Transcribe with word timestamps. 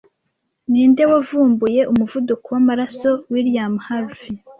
Ninde 0.71 1.03
wavumbuye 1.11 1.81
umuvuduko 1.91 2.45
w'amaraso 2.53 3.09
William 3.31 3.73
Harvey 3.85 4.33